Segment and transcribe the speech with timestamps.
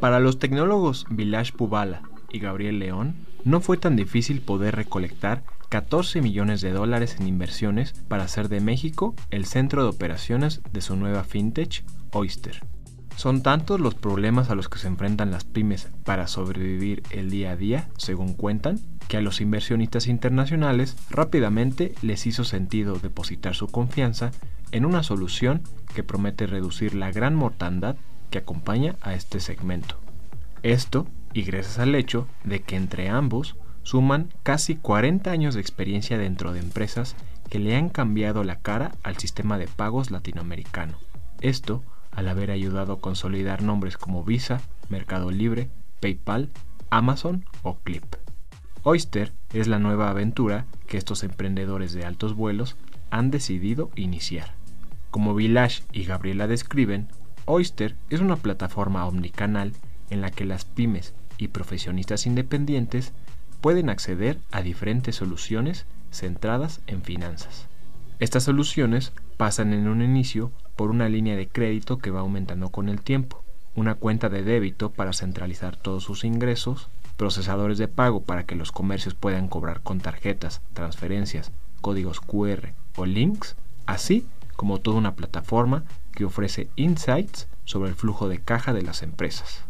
[0.00, 6.20] Para los tecnólogos Vilash Pubala y Gabriel León, no fue tan difícil poder recolectar 14
[6.22, 10.96] millones de dólares en inversiones para hacer de México el centro de operaciones de su
[10.96, 12.60] nueva fintech, Oyster.
[13.16, 17.52] Son tantos los problemas a los que se enfrentan las pymes para sobrevivir el día
[17.52, 18.78] a día, según cuentan,
[19.08, 24.32] que a los inversionistas internacionales rápidamente les hizo sentido depositar su confianza
[24.72, 25.62] en una solución
[25.94, 27.96] que promete reducir la gran mortandad
[28.30, 29.96] que acompaña a este segmento.
[30.62, 36.18] Esto, y gracias al hecho de que entre ambos suman casi 40 años de experiencia
[36.18, 37.14] dentro de empresas
[37.48, 40.98] que le han cambiado la cara al sistema de pagos latinoamericano.
[41.40, 45.68] Esto al haber ayudado a consolidar nombres como Visa, Mercado Libre,
[46.00, 46.50] PayPal,
[46.90, 48.04] Amazon o Clip.
[48.82, 52.76] Oyster es la nueva aventura que estos emprendedores de altos vuelos
[53.10, 54.54] han decidido iniciar.
[55.10, 57.08] Como Village y Gabriela describen,
[57.46, 59.72] Oyster es una plataforma omnicanal
[60.10, 63.12] en la que las pymes y profesionistas independientes
[63.60, 67.68] pueden acceder a diferentes soluciones centradas en finanzas.
[68.18, 72.88] Estas soluciones pasan en un inicio por una línea de crédito que va aumentando con
[72.88, 73.44] el tiempo,
[73.74, 78.72] una cuenta de débito para centralizar todos sus ingresos, procesadores de pago para que los
[78.72, 84.26] comercios puedan cobrar con tarjetas, transferencias, códigos QR o links, así
[84.56, 89.64] como toda una plataforma que ofrece insights sobre el flujo de caja de las empresas.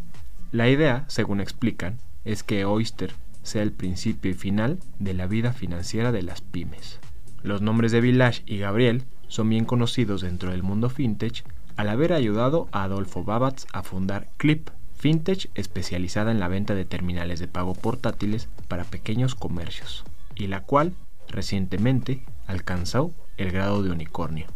[0.51, 5.53] La idea, según explican, es que Oyster sea el principio y final de la vida
[5.53, 6.99] financiera de las pymes.
[7.43, 11.43] Los nombres de Village y Gabriel son bien conocidos dentro del mundo fintech
[11.75, 16.85] al haber ayudado a Adolfo Babatz a fundar Clip, fintech especializada en la venta de
[16.85, 20.03] terminales de pago portátiles para pequeños comercios,
[20.35, 20.93] y la cual
[21.29, 24.47] recientemente alcanzó el grado de unicornio.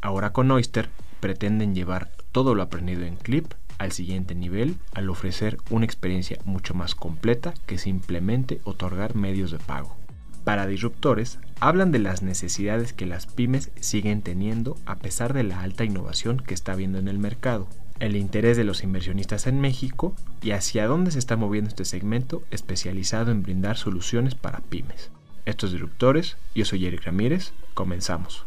[0.00, 0.88] Ahora con Oyster
[1.20, 6.74] pretenden llevar todo lo aprendido en Clip al siguiente nivel al ofrecer una experiencia mucho
[6.74, 9.96] más completa que simplemente otorgar medios de pago.
[10.44, 15.60] Para disruptores, hablan de las necesidades que las pymes siguen teniendo a pesar de la
[15.60, 17.68] alta innovación que está habiendo en el mercado,
[18.00, 22.42] el interés de los inversionistas en México y hacia dónde se está moviendo este segmento
[22.50, 25.10] especializado en brindar soluciones para pymes.
[25.46, 28.46] Estos disruptores, yo soy Eric Ramírez, comenzamos.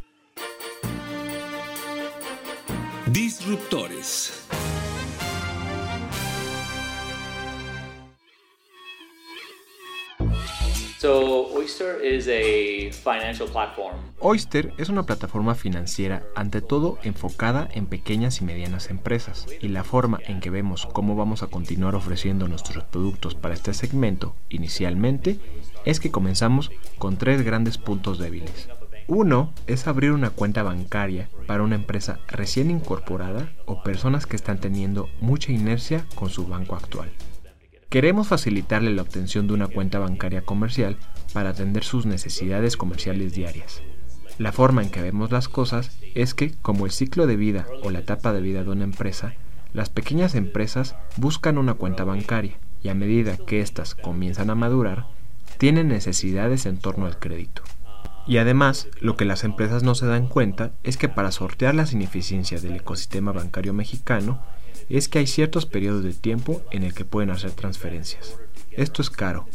[3.07, 4.47] Disruptores.
[14.19, 19.83] Oyster es una plataforma financiera ante todo enfocada en pequeñas y medianas empresas y la
[19.83, 25.39] forma en que vemos cómo vamos a continuar ofreciendo nuestros productos para este segmento inicialmente
[25.83, 28.69] es que comenzamos con tres grandes puntos débiles.
[29.07, 34.61] Uno es abrir una cuenta bancaria para una empresa recién incorporada o personas que están
[34.61, 37.11] teniendo mucha inercia con su banco actual.
[37.93, 40.97] Queremos facilitarle la obtención de una cuenta bancaria comercial
[41.31, 43.83] para atender sus necesidades comerciales diarias.
[44.39, 47.91] La forma en que vemos las cosas es que, como el ciclo de vida o
[47.91, 49.35] la etapa de vida de una empresa,
[49.73, 55.05] las pequeñas empresas buscan una cuenta bancaria y a medida que éstas comienzan a madurar,
[55.59, 57.61] tienen necesidades en torno al crédito.
[58.25, 61.93] Y además, lo que las empresas no se dan cuenta es que para sortear las
[61.93, 64.41] ineficiencias del ecosistema bancario mexicano,
[64.89, 68.37] es que hay ciertos periodos de tiempo en el que pueden hacer transferencias.
[68.71, 69.47] Esto es caro.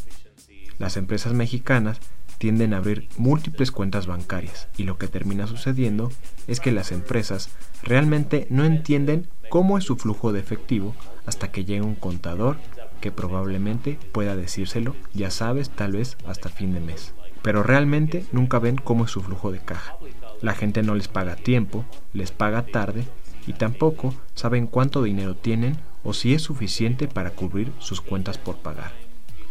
[0.79, 2.01] Las empresas mexicanas
[2.39, 6.11] tienden a abrir múltiples cuentas bancarias y lo que termina sucediendo
[6.47, 7.51] es que las empresas
[7.83, 10.95] realmente no entienden cómo es su flujo de efectivo
[11.27, 12.57] hasta que llega un contador
[13.01, 17.13] que probablemente pueda decírselo, ya sabes, tal vez hasta fin de mes.
[17.43, 19.97] Pero realmente nunca ven cómo es su flujo de caja.
[20.43, 23.05] La gente no les paga tiempo, les paga tarde
[23.49, 28.59] y tampoco saben cuánto dinero tienen o si es suficiente para cubrir sus cuentas por
[28.59, 28.93] pagar.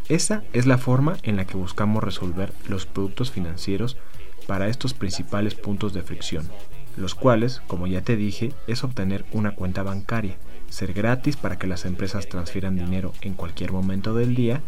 [0.07, 3.97] Esa es la forma en la que buscamos resolver los productos financieros
[4.45, 6.47] para estos principales puntos de fricción,
[6.95, 10.37] los cuales, como ya te dije, es obtener una cuenta bancaria,
[10.69, 14.61] ser gratis para que las empresas transfieran dinero en cualquier momento del día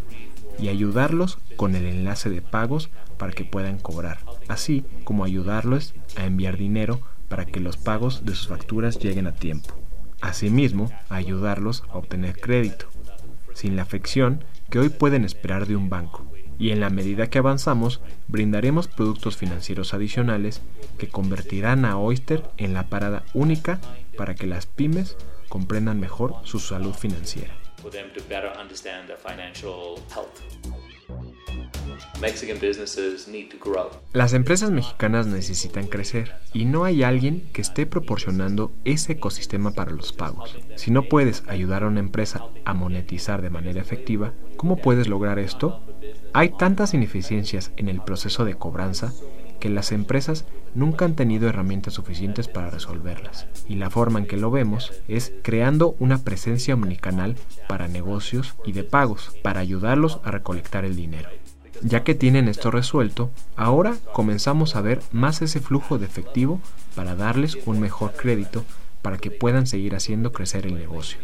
[0.60, 6.25] y ayudarlos con el enlace de pagos para que puedan cobrar, así como ayudarlos a
[6.25, 7.00] enviar dinero
[7.30, 9.76] para que los pagos de sus facturas lleguen a tiempo.
[10.22, 12.88] Asimismo, ayudarlos a obtener crédito,
[13.54, 16.26] sin la afección que hoy pueden esperar de un banco.
[16.58, 20.62] Y en la medida que avanzamos, brindaremos productos financieros adicionales
[20.98, 23.80] que convertirán a Oyster en la parada única
[24.18, 25.16] para que las pymes
[25.48, 27.54] comprendan mejor su salud financiera.
[34.13, 39.92] Las empresas mexicanas necesitan crecer y no hay alguien que esté proporcionando ese ecosistema para
[39.92, 40.57] los pagos.
[40.75, 45.40] Si no puedes ayudar a una empresa a monetizar de manera efectiva, ¿cómo puedes lograr
[45.40, 45.81] esto?
[46.34, 49.13] Hay tantas ineficiencias en el proceso de cobranza
[49.60, 53.48] que las empresas nunca han tenido herramientas suficientes para resolverlas.
[53.68, 57.36] Y la forma en que lo vemos es creando una presencia omnicanal
[57.68, 61.30] para negocios y de pagos, para ayudarlos a recolectar el dinero.
[61.81, 66.60] Ya que tienen esto resuelto, ahora comenzamos a ver más ese flujo de efectivo
[66.96, 68.66] para darles un mejor crédito
[69.02, 71.20] para que puedan seguir haciendo crecer el negocio.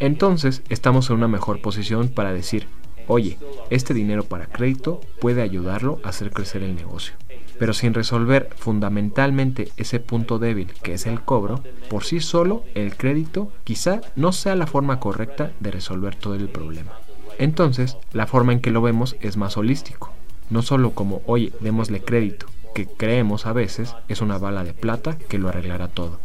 [0.00, 2.68] Entonces estamos en una mejor posición para decir,
[3.06, 3.38] oye,
[3.68, 7.14] este dinero para crédito puede ayudarlo a hacer crecer el negocio.
[7.58, 12.96] Pero sin resolver fundamentalmente ese punto débil que es el cobro, por sí solo el
[12.96, 16.92] crédito quizá no sea la forma correcta de resolver todo el problema.
[17.38, 20.12] Entonces, la forma en que lo vemos es más holístico.
[20.50, 25.16] No solo como, oye, démosle crédito, que creemos a veces es una bala de plata
[25.16, 26.18] que lo arreglará todo.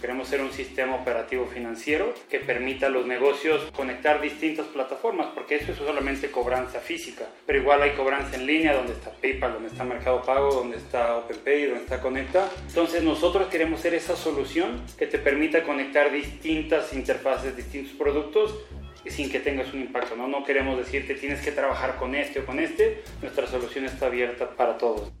[0.00, 5.56] Queremos ser un sistema operativo financiero que permita a los negocios conectar distintas plataformas, porque
[5.56, 9.68] eso es solamente cobranza física, pero igual hay cobranza en línea donde está PayPal, donde
[9.68, 12.50] está Mercado Pago, donde está OpenPay, donde está Conecta.
[12.68, 18.54] Entonces nosotros queremos ser esa solución que te permita conectar distintas interfaces, distintos productos
[19.10, 20.16] sin que tengas un impacto.
[20.16, 23.02] No, no queremos decirte tienes que trabajar con este o con este.
[23.22, 25.12] Nuestra solución está abierta para todos.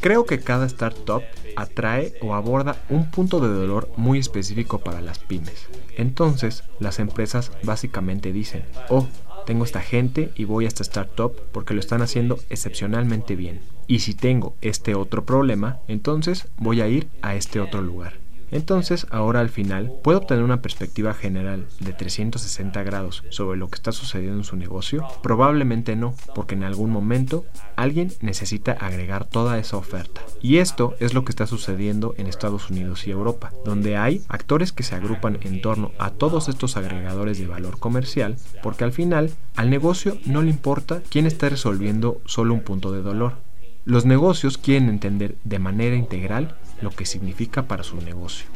[0.00, 1.22] Creo que cada startup
[1.56, 5.68] atrae o aborda un punto de dolor muy específico para las pymes.
[5.96, 9.06] Entonces, las empresas básicamente dicen, oh,
[9.46, 13.60] tengo esta gente y voy a esta startup porque lo están haciendo excepcionalmente bien.
[13.86, 18.14] Y si tengo este otro problema, entonces voy a ir a este otro lugar.
[18.52, 23.76] Entonces, ahora al final, ¿puedo obtener una perspectiva general de 360 grados sobre lo que
[23.76, 25.04] está sucediendo en su negocio?
[25.22, 27.46] Probablemente no, porque en algún momento
[27.76, 30.20] alguien necesita agregar toda esa oferta.
[30.42, 34.72] Y esto es lo que está sucediendo en Estados Unidos y Europa, donde hay actores
[34.72, 39.30] que se agrupan en torno a todos estos agregadores de valor comercial, porque al final
[39.56, 43.36] al negocio no le importa quién está resolviendo solo un punto de dolor.
[43.84, 48.46] Los negocios quieren entender de manera integral lo que significa para su negocio.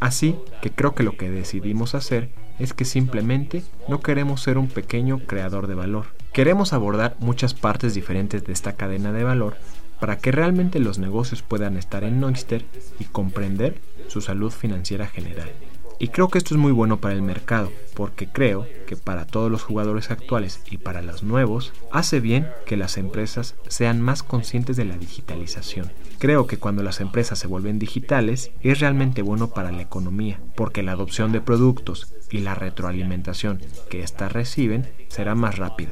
[0.00, 4.68] Así que creo que lo que decidimos hacer es que simplemente no queremos ser un
[4.68, 6.06] pequeño creador de valor.
[6.32, 9.56] Queremos abordar muchas partes diferentes de esta cadena de valor
[10.00, 12.64] para que realmente los negocios puedan estar en Noyster
[13.00, 15.50] y comprender su salud financiera general.
[16.00, 19.50] Y creo que esto es muy bueno para el mercado, porque creo que para todos
[19.50, 24.76] los jugadores actuales y para los nuevos, hace bien que las empresas sean más conscientes
[24.76, 25.90] de la digitalización.
[26.18, 30.84] Creo que cuando las empresas se vuelven digitales es realmente bueno para la economía, porque
[30.84, 33.60] la adopción de productos y la retroalimentación
[33.90, 35.90] que éstas reciben será más rápida.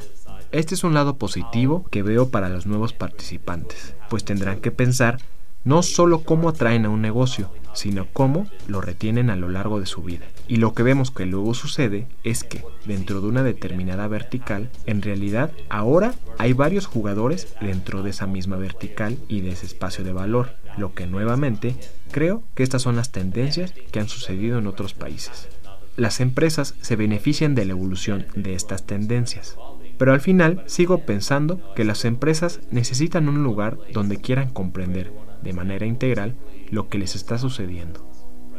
[0.53, 5.19] Este es un lado positivo que veo para los nuevos participantes, pues tendrán que pensar
[5.65, 9.87] no solo cómo atraen a un negocio, sino cómo lo retienen a lo largo de
[9.87, 10.27] su vida.
[10.49, 15.03] Y lo que vemos que luego sucede es que dentro de una determinada vertical, en
[15.03, 20.13] realidad ahora hay varios jugadores dentro de esa misma vertical y de ese espacio de
[20.13, 21.77] valor, lo que nuevamente
[22.11, 25.49] creo que estas son las tendencias que han sucedido en otros países.
[25.97, 29.57] Las empresas se benefician de la evolución de estas tendencias,
[29.99, 35.53] pero al final sigo pensando que las empresas necesitan un lugar donde quieran comprender de
[35.53, 36.35] manera integral
[36.71, 38.09] lo que les está sucediendo.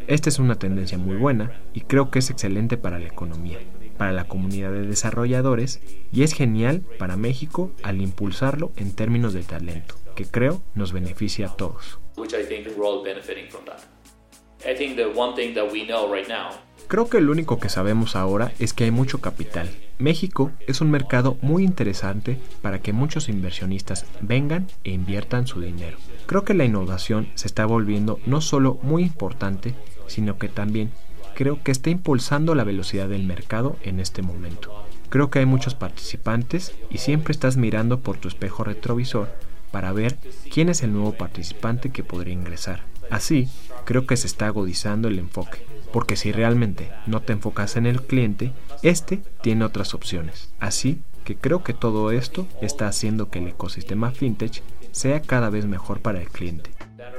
[0.07, 3.59] Esta es una tendencia muy buena y creo que es excelente para la economía,
[3.97, 5.81] para la comunidad de desarrolladores
[6.13, 11.47] y es genial para México al impulsarlo en términos de talento, que creo nos beneficia
[11.47, 11.99] a todos.
[16.87, 19.69] Creo que lo único que sabemos ahora es que hay mucho capital.
[19.99, 25.97] México es un mercado muy interesante para que muchos inversionistas vengan e inviertan su dinero.
[26.27, 29.75] Creo que la innovación se está volviendo no solo muy importante,
[30.07, 30.91] sino que también
[31.35, 34.71] creo que está impulsando la velocidad del mercado en este momento.
[35.09, 39.29] Creo que hay muchos participantes y siempre estás mirando por tu espejo retrovisor
[39.71, 40.17] para ver
[40.53, 42.83] quién es el nuevo participante que podría ingresar.
[43.09, 43.49] Así
[43.85, 45.59] creo que se está agudizando el enfoque,
[45.97, 48.51] porque si realmente no te enfocas en el cliente,
[48.83, 50.53] este tiene otras opciones.
[50.59, 54.61] Así que creo que todo esto está haciendo que el ecosistema fintech
[54.91, 56.69] sea cada vez mejor para el cliente.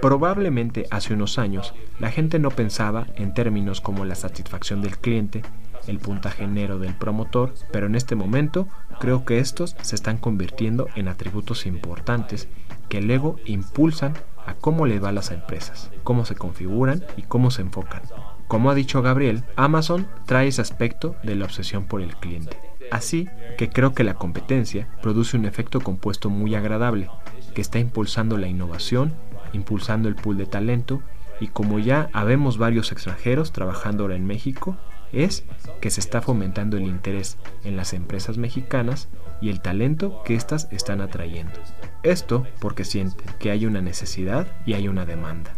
[0.01, 5.43] Probablemente hace unos años la gente no pensaba en términos como la satisfacción del cliente,
[5.89, 8.69] el puntaje negro del promotor, pero en este momento
[9.01, 12.47] creo que estos se están convirtiendo en atributos importantes
[12.89, 14.15] que luego impulsan
[14.47, 18.03] a cómo le va las empresas, cómo se configuran y cómo se enfocan.
[18.49, 22.57] Como ha dicho Gabriel, Amazon trae ese aspecto de la obsesión por el cliente.
[22.91, 23.29] Así
[23.59, 27.11] que creo que la competencia produce un efecto compuesto muy agradable,
[27.55, 29.15] que está impulsando la innovación,
[29.53, 31.03] impulsando el pool de talento
[31.41, 34.77] y como ya habemos varios extranjeros trabajando ahora en México,
[35.13, 35.45] es
[35.81, 39.09] que se está fomentando el interés en las empresas mexicanas
[39.41, 41.53] y el talento que éstas están atrayendo.
[42.03, 45.58] Esto porque sienten que hay una necesidad y hay una demanda.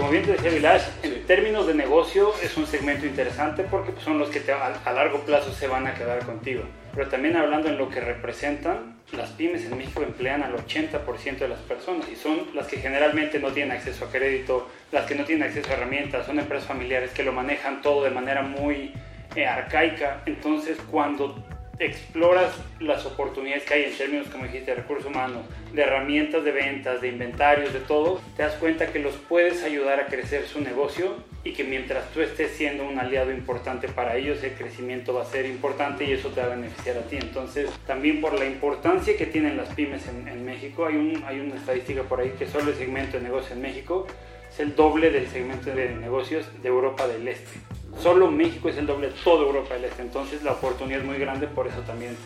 [0.00, 4.18] Como bien te decía Vilash, en términos de negocio es un segmento interesante porque son
[4.18, 6.62] los que a, largo plazo se van a quedar contigo.
[6.94, 11.48] Pero también hablando en lo que representan, las pymes en México emplean al 80% de
[11.48, 15.24] las personas y son las que generalmente no tienen acceso a crédito, las que no
[15.24, 18.94] tienen acceso a herramientas, son empresas familiares que lo manejan todo de manera muy
[19.34, 20.22] eh, arcaica.
[20.24, 21.44] Entonces cuando
[21.80, 26.52] exploras las oportunidades que hay en términos, como dijiste, de recursos humanos, de herramientas de
[26.52, 30.60] ventas, de inventarios, de todo, te das cuenta que los puedes ayudar a crecer su
[30.60, 35.22] negocio y que mientras tú estés siendo un aliado importante para ellos, el crecimiento va
[35.22, 37.16] a ser importante y eso te va a beneficiar a ti.
[37.16, 41.56] Entonces, también por la importancia que tienen las pymes en, México, hay, un, hay una
[41.56, 44.06] estadística por ahí que solo el segmento de negocio en México
[44.50, 47.79] es el doble del segmento de negocios de Europa del Este.
[47.98, 51.18] Solo México es el doble de toda Europa del Este, entonces la oportunidad es muy
[51.18, 52.16] grande, por eso también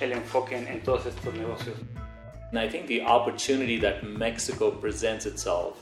[0.00, 1.76] el enfoque en, todos estos negocios.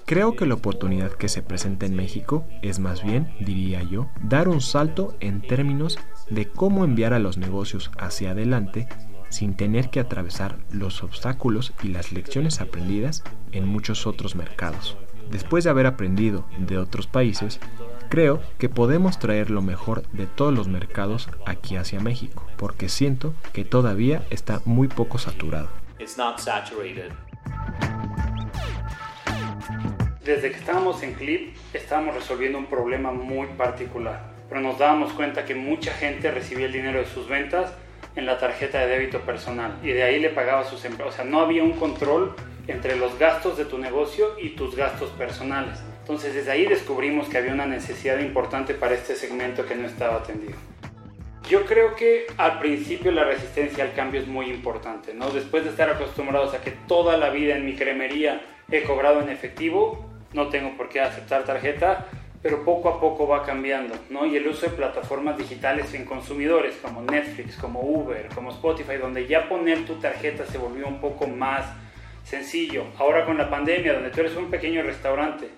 [0.07, 4.49] Creo que la oportunidad que se presenta en México es más bien, diría yo, dar
[4.49, 5.99] un salto en términos
[6.31, 8.89] de cómo enviar a los negocios hacia adelante
[9.29, 14.97] sin tener que atravesar los obstáculos y las lecciones aprendidas en muchos otros mercados.
[15.31, 17.59] Después de haber aprendido de otros países,
[18.13, 23.33] Creo que podemos traer lo mejor de todos los mercados aquí hacia México, porque siento
[23.55, 25.71] que todavía está muy poco saturado.
[30.23, 35.47] Desde que estábamos en Clip, estábamos resolviendo un problema muy particular, pero nos dábamos cuenta
[35.47, 37.73] que mucha gente recibía el dinero de sus ventas
[38.15, 41.15] en la tarjeta de débito personal y de ahí le pagaba sus empleados.
[41.15, 42.35] O sea, no había un control
[42.67, 45.83] entre los gastos de tu negocio y tus gastos personales.
[46.03, 50.17] Entonces desde ahí descubrimos que había una necesidad importante para este segmento que no estaba
[50.17, 50.57] atendido.
[51.49, 55.31] Yo creo que al principio la resistencia al cambio es muy importante, ¿no?
[55.31, 59.29] Después de estar acostumbrados a que toda la vida en mi cremería he cobrado en
[59.29, 62.09] efectivo, no tengo por qué aceptar tarjeta,
[62.43, 64.27] pero poco a poco va cambiando, ¿no?
[64.27, 69.29] Y el uso de plataformas digitales en consumidores como Netflix, como Uber, como Spotify, donde
[69.29, 71.67] ya poner tu tarjeta se volvió un poco más
[72.25, 72.87] sencillo.
[72.99, 75.51] Ahora con la pandemia, donde tú eres un pequeño restaurante,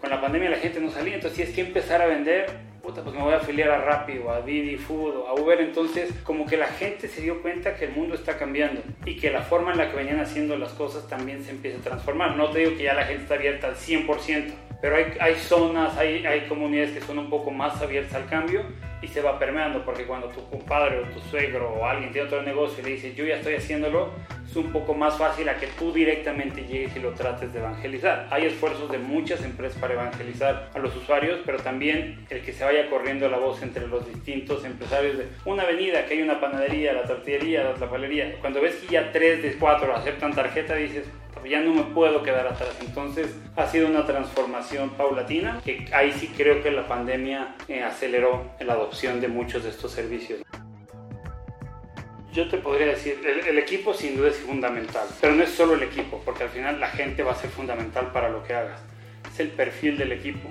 [0.00, 2.46] con la pandemia la gente no salía, entonces si es que empezar a vender,
[2.82, 5.60] puta, pues me voy a afiliar a Rappi o a Didi Food o a Uber,
[5.60, 9.30] entonces como que la gente se dio cuenta que el mundo está cambiando y que
[9.30, 12.36] la forma en la que venían haciendo las cosas también se empieza a transformar.
[12.36, 15.96] No te digo que ya la gente está abierta al 100%, pero hay, hay zonas,
[15.96, 18.62] hay, hay comunidades que son un poco más abiertas al cambio
[19.02, 22.42] y se va permeando, porque cuando tu compadre o tu suegro o alguien tiene otro
[22.42, 24.12] negocio y le dice yo ya estoy haciéndolo,
[24.48, 28.28] es un poco más fácil a que tú directamente llegues y lo trates de evangelizar.
[28.30, 32.64] Hay esfuerzos de muchas empresas para evangelizar a los usuarios, pero también el que se
[32.64, 36.94] vaya corriendo la voz entre los distintos empresarios de una avenida, que hay una panadería,
[36.94, 38.36] la tortillería, la tlapalería.
[38.40, 41.04] Cuando ves que ya tres de cuatro aceptan tarjeta, dices,
[41.48, 42.76] ya no me puedo quedar atrás.
[42.80, 48.50] Entonces ha sido una transformación paulatina que ahí sí creo que la pandemia eh, aceleró
[48.60, 50.40] la adopción de muchos de estos servicios.
[52.38, 55.74] Yo te podría decir, el, el, equipo sin duda es fundamental, pero no es solo
[55.74, 58.80] el equipo, porque al final la gente va a ser fundamental para lo que hagas.
[59.28, 60.48] Es el perfil del equipo.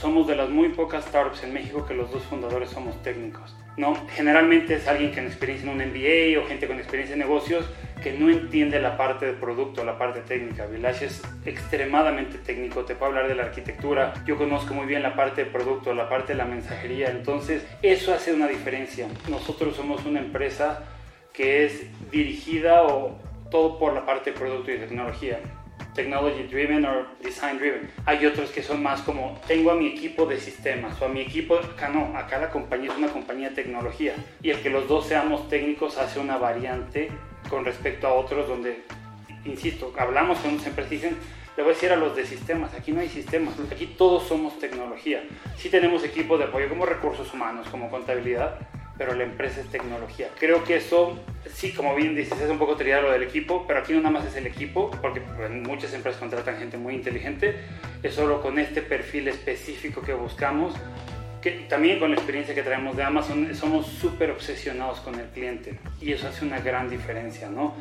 [0.00, 3.56] Somos de las muy pocas startups en México que los dos fundadores somos técnicos.
[3.76, 4.06] ¿no?
[4.10, 7.66] Generalmente es alguien con experiencia en un MBA o gente con experiencia en negocios
[8.04, 10.66] que no entiende la parte de producto, la parte técnica.
[10.66, 15.16] Village es extremadamente técnico, te puedo hablar de la arquitectura, yo conozco muy bien la
[15.16, 19.08] parte de producto, la parte de la mensajería, entonces eso hace una diferencia.
[19.28, 20.84] Nosotros somos una empresa
[21.36, 23.18] que es dirigida o
[23.50, 25.40] todo por la parte de producto y tecnología
[25.94, 27.90] technology driven o design driven.
[28.04, 31.22] Hay otros que son más como tengo a mi equipo de sistemas o a mi
[31.22, 34.86] equipo, acá no, acá la compañía es una compañía de tecnología y el que los
[34.86, 37.08] dos seamos técnicos hace una variante
[37.48, 38.84] con respecto a otros donde
[39.44, 41.16] insisto, hablamos con unas empresas dicen,
[41.56, 44.58] le voy a decir a los de sistemas, aquí no hay sistemas, aquí todos somos
[44.58, 45.22] tecnología.
[45.56, 48.58] Sí tenemos equipos de apoyo como recursos humanos, como contabilidad,
[48.98, 50.28] pero la empresa es tecnología.
[50.38, 51.18] Creo que eso,
[51.52, 54.10] sí, como bien dices, es un poco triado lo del equipo, pero aquí no nada
[54.10, 57.56] más es el equipo, porque muchas empresas contratan gente muy inteligente,
[58.02, 60.74] es solo con este perfil específico que buscamos
[61.68, 66.12] también con la experiencia que traemos de Amazon, somos súper obsesionados con el cliente y
[66.12, 67.74] eso hace una gran diferencia, ¿no?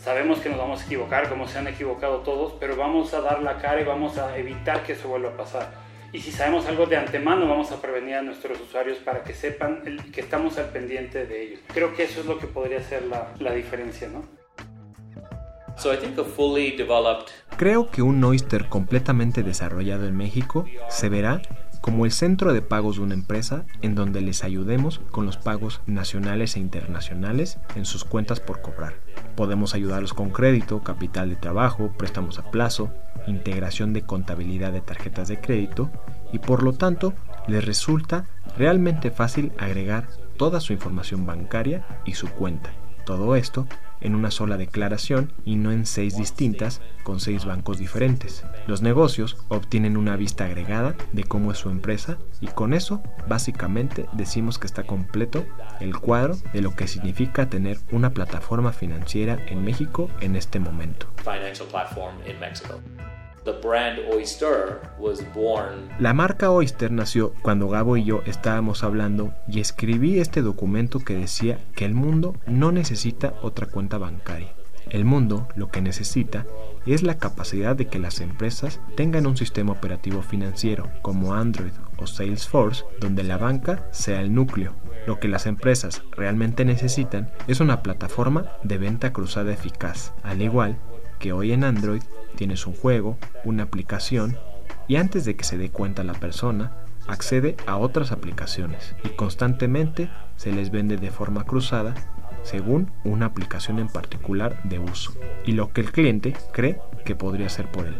[0.00, 3.42] Sabemos que nos vamos a equivocar, como se han equivocado todos, pero vamos a dar
[3.42, 5.91] la cara y vamos a evitar que eso vuelva a pasar.
[6.12, 9.82] Y si sabemos algo de antemano, vamos a prevenir a nuestros usuarios para que sepan
[10.12, 11.60] que estamos al pendiente de ellos.
[11.72, 14.22] Creo que eso es lo que podría ser la, la diferencia, ¿no?
[17.56, 21.40] Creo que un Oyster completamente desarrollado en México se verá
[21.82, 25.82] como el centro de pagos de una empresa en donde les ayudemos con los pagos
[25.84, 28.94] nacionales e internacionales en sus cuentas por cobrar.
[29.36, 32.90] Podemos ayudarlos con crédito, capital de trabajo, préstamos a plazo,
[33.26, 35.90] integración de contabilidad de tarjetas de crédito
[36.32, 37.14] y por lo tanto
[37.48, 42.70] les resulta realmente fácil agregar toda su información bancaria y su cuenta.
[43.04, 43.66] Todo esto
[44.02, 48.44] en una sola declaración y no en seis distintas con seis bancos diferentes.
[48.66, 54.06] Los negocios obtienen una vista agregada de cómo es su empresa y con eso básicamente
[54.12, 55.44] decimos que está completo
[55.80, 61.06] el cuadro de lo que significa tener una plataforma financiera en México en este momento.
[65.98, 71.14] La marca Oyster nació cuando Gabo y yo estábamos hablando y escribí este documento que
[71.14, 74.52] decía que el mundo no necesita otra cuenta bancaria.
[74.90, 76.46] El mundo lo que necesita
[76.86, 82.06] es la capacidad de que las empresas tengan un sistema operativo financiero como Android o
[82.06, 84.74] Salesforce donde la banca sea el núcleo.
[85.06, 90.78] Lo que las empresas realmente necesitan es una plataforma de venta cruzada eficaz, al igual
[91.18, 92.02] que hoy en Android
[92.42, 94.36] tienes un juego, una aplicación
[94.88, 96.72] y antes de que se dé cuenta la persona,
[97.06, 101.94] accede a otras aplicaciones y constantemente se les vende de forma cruzada
[102.42, 105.12] según una aplicación en particular de uso
[105.46, 107.94] y lo que el cliente cree que podría hacer por él.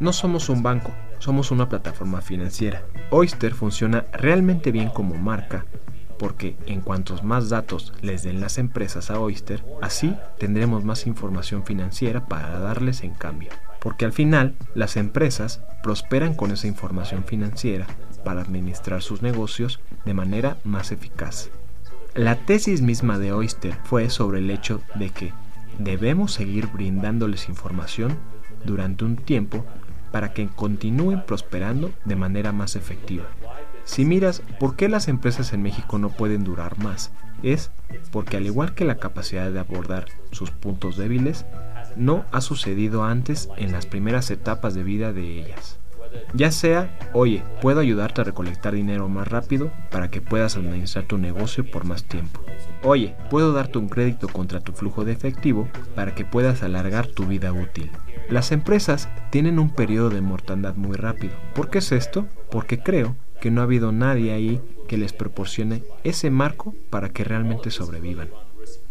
[0.00, 2.82] No somos un banco, somos una plataforma financiera.
[3.10, 5.64] Oyster funciona realmente bien como marca
[6.22, 11.64] porque en cuantos más datos les den las empresas a Oyster, así tendremos más información
[11.64, 13.50] financiera para darles en cambio.
[13.80, 17.88] Porque al final las empresas prosperan con esa información financiera
[18.24, 21.50] para administrar sus negocios de manera más eficaz.
[22.14, 25.32] La tesis misma de Oyster fue sobre el hecho de que
[25.80, 28.16] debemos seguir brindándoles información
[28.64, 29.66] durante un tiempo
[30.12, 33.24] para que continúen prosperando de manera más efectiva.
[33.84, 37.70] Si miras por qué las empresas en México no pueden durar más, es
[38.10, 41.44] porque al igual que la capacidad de abordar sus puntos débiles,
[41.96, 45.78] no ha sucedido antes en las primeras etapas de vida de ellas.
[46.34, 51.18] Ya sea, oye, puedo ayudarte a recolectar dinero más rápido para que puedas administrar tu
[51.18, 52.40] negocio por más tiempo.
[52.82, 57.26] Oye, puedo darte un crédito contra tu flujo de efectivo para que puedas alargar tu
[57.26, 57.90] vida útil.
[58.28, 61.34] Las empresas tienen un periodo de mortandad muy rápido.
[61.54, 62.26] ¿Por qué es esto?
[62.50, 67.24] Porque creo que no ha habido nadie ahí que les proporcione ese marco para que
[67.24, 68.28] realmente sobrevivan.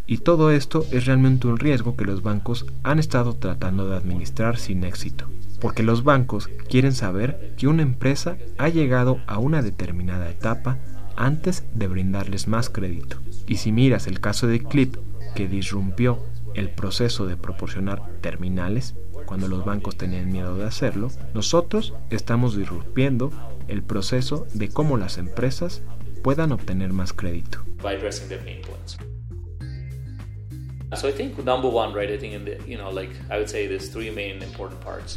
[0.05, 4.57] Y todo esto es realmente un riesgo que los bancos han estado tratando de administrar
[4.57, 5.29] sin éxito,
[5.61, 10.79] porque los bancos quieren saber que una empresa ha llegado a una determinada etapa
[11.15, 13.19] antes de brindarles más crédito.
[13.47, 14.97] Y si miras el caso de Clip,
[15.33, 16.19] que disrumpió
[16.55, 23.31] el proceso de proporcionar terminales, cuando los bancos tenían miedo de hacerlo, nosotros estamos disrumpiendo
[23.71, 25.81] el proceso de cómo las empresas
[26.23, 27.63] puedan obtener más crédito.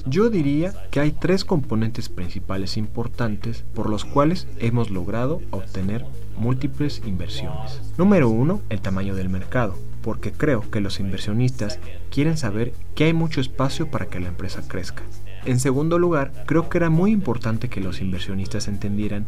[0.07, 7.03] Yo diría que hay tres componentes principales importantes por los cuales hemos logrado obtener múltiples
[7.05, 7.81] inversiones.
[7.99, 13.13] Número uno, el tamaño del mercado, porque creo que los inversionistas quieren saber que hay
[13.13, 15.03] mucho espacio para que la empresa crezca.
[15.47, 19.27] En segundo lugar, creo que era muy importante que los inversionistas entendieran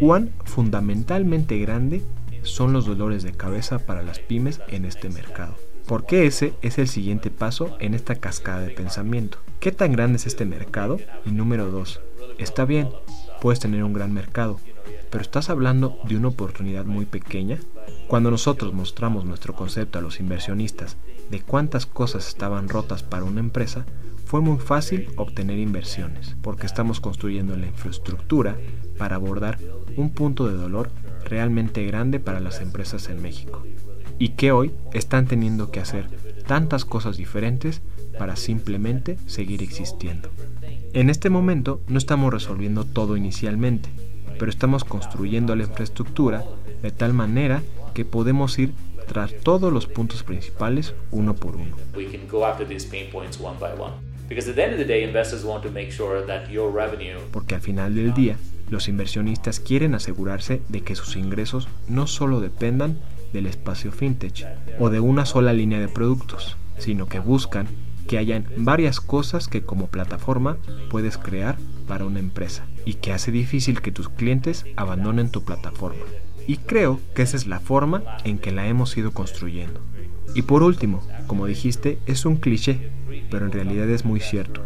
[0.00, 2.02] cuán fundamentalmente grande
[2.42, 5.54] son los dolores de cabeza para las pymes en este mercado.
[5.86, 9.38] Porque ese es el siguiente paso en esta cascada de pensamiento.
[9.60, 10.98] ¿Qué tan grande es este mercado?
[11.26, 12.00] Y número dos,
[12.38, 12.88] está bien,
[13.42, 14.60] puedes tener un gran mercado,
[15.10, 17.58] pero estás hablando de una oportunidad muy pequeña.
[18.06, 20.96] Cuando nosotros mostramos nuestro concepto a los inversionistas
[21.30, 23.84] de cuántas cosas estaban rotas para una empresa,
[24.28, 28.58] fue muy fácil obtener inversiones, porque estamos construyendo la infraestructura
[28.98, 29.58] para abordar
[29.96, 30.90] un punto de dolor
[31.24, 33.64] realmente grande para las empresas en México.
[34.20, 36.10] y que hoy están teniendo que hacer
[36.44, 37.82] tantas cosas diferentes
[38.18, 40.28] para simplemente seguir existiendo.
[40.92, 43.88] En este momento no estamos resolviendo todo inicialmente,
[44.36, 46.44] pero estamos construyendo la infraestructura
[46.82, 47.62] de tal manera
[47.94, 48.72] que podemos ir
[49.06, 51.76] tras todos los puntos principales uno por uno.
[57.32, 58.36] Porque al final del día,
[58.70, 62.98] los inversionistas quieren asegurarse de que sus ingresos no solo dependan
[63.32, 64.46] del espacio fintech
[64.78, 67.68] o de una sola línea de productos, sino que buscan
[68.06, 70.56] que hayan varias cosas que como plataforma
[70.90, 76.04] puedes crear para una empresa y que hace difícil que tus clientes abandonen tu plataforma.
[76.46, 79.80] Y creo que esa es la forma en que la hemos ido construyendo.
[80.34, 82.90] Y por último, como dijiste, es un cliché,
[83.30, 84.62] pero en realidad es muy cierto.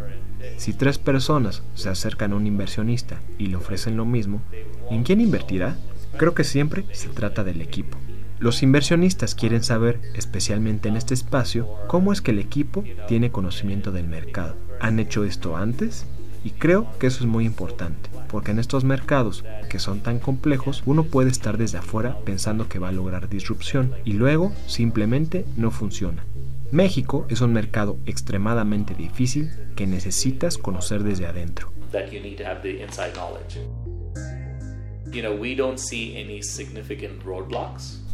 [0.57, 4.41] Si tres personas se acercan a un inversionista y le ofrecen lo mismo,
[4.89, 5.77] ¿en quién invertirá?
[6.17, 7.97] Creo que siempre se trata del equipo.
[8.39, 13.91] Los inversionistas quieren saber, especialmente en este espacio, cómo es que el equipo tiene conocimiento
[13.91, 14.57] del mercado.
[14.81, 16.05] ¿Han hecho esto antes?
[16.43, 20.83] Y creo que eso es muy importante, porque en estos mercados que son tan complejos,
[20.85, 25.71] uno puede estar desde afuera pensando que va a lograr disrupción y luego simplemente no
[25.71, 26.25] funciona.
[26.73, 31.71] México es un mercado extremadamente difícil que necesitas conocer desde adentro.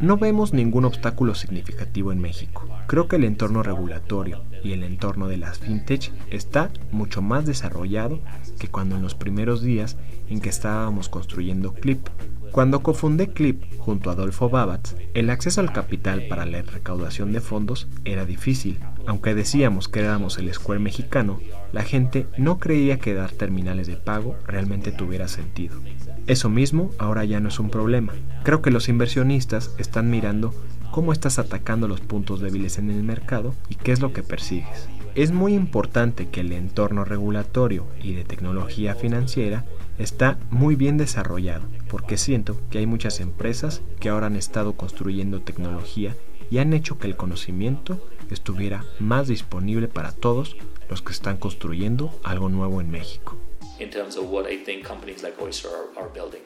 [0.02, 2.67] No vemos ningún obstáculo significativo en México.
[2.88, 8.19] Creo que el entorno regulatorio y el entorno de las fintech está mucho más desarrollado
[8.60, 9.95] que cuando en los primeros días
[10.28, 12.06] en que estábamos construyendo Clip.
[12.51, 17.41] Cuando cofundé Clip junto a Adolfo Babatz, el acceso al capital para la recaudación de
[17.41, 18.79] fondos era difícil.
[19.05, 21.39] Aunque decíamos que éramos el Square mexicano,
[21.71, 25.79] la gente no creía que dar terminales de pago realmente tuviera sentido.
[26.27, 28.13] Eso mismo ahora ya no es un problema.
[28.43, 30.53] Creo que los inversionistas están mirando
[30.91, 34.89] cómo estás atacando los puntos débiles en el mercado y qué es lo que persigues.
[35.15, 39.65] Es muy importante que el entorno regulatorio y de tecnología financiera
[39.99, 45.41] está muy bien desarrollado, porque siento que hay muchas empresas que ahora han estado construyendo
[45.41, 46.15] tecnología
[46.49, 50.55] y han hecho que el conocimiento estuviera más disponible para todos
[50.89, 53.38] los que están construyendo algo nuevo en México
[53.79, 56.41] in terms of what I think companies like Oyster are, building.